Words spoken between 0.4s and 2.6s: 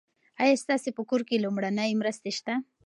ایا ستاسي په کور کې لومړنۍ مرستې شته؟